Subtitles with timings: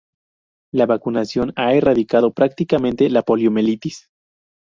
[0.73, 4.07] La vacunación ha erradicado prácticamente la Poliomielitis.